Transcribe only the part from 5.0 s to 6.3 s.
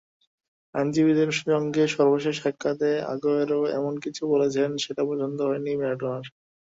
পছন্দ হয়নি ম্যারাডোনার।